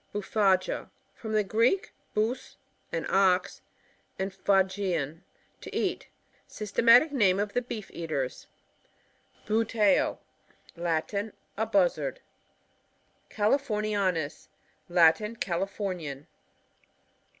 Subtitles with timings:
[0.15, 2.55] Bothaoa.— From the Greek, 6ott«,
[2.91, 3.37] an Oi,
[4.17, 5.21] and phagein^
[5.61, 6.07] to eat.
[6.49, 8.47] Sys tematic name of the beef eaters.
[9.45, 10.17] BuTEO.—
[10.87, 11.33] Latin.
[11.55, 12.19] A Buzzard.
[13.29, 14.47] Californianus.—
[14.97, 15.35] Latin.
[15.35, 16.25] Califbrnian.